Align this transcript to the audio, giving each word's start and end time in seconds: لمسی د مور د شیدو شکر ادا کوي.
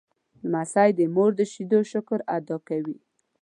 لمسی 0.43 0.89
د 0.99 0.99
مور 1.15 1.31
د 1.39 1.41
شیدو 1.51 1.79
شکر 1.91 2.19
ادا 2.37 2.57
کوي. 2.67 2.97